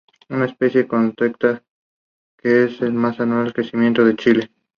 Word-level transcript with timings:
Es 0.27 0.35
una 0.35 0.45
especie 0.47 0.87
costera, 0.87 1.63
que 2.35 2.63
es 2.63 2.81
la 2.81 2.89
más 2.89 3.19
austral 3.19 3.45
de 3.45 3.53
crecimiento 3.53 4.07
en 4.09 4.17
Chile. 4.17 4.51